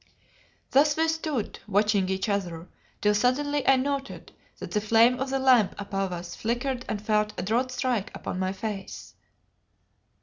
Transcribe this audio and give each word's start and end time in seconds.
Thus 0.71 0.97
we 0.97 1.07
stood, 1.07 1.59
watching 1.67 2.09
each 2.09 2.27
other, 2.27 2.67
till 3.01 3.13
suddenly 3.13 3.67
I 3.67 3.75
noted 3.75 4.31
that 4.57 4.71
the 4.71 4.81
flame 4.81 5.19
of 5.19 5.29
the 5.29 5.37
lamp 5.37 5.75
above 5.77 6.11
us 6.11 6.33
flickered 6.33 6.83
and 6.89 6.99
felt 6.99 7.33
a 7.39 7.43
draught 7.43 7.69
strike 7.69 8.09
upon 8.15 8.39
my 8.39 8.51
face. 8.51 9.13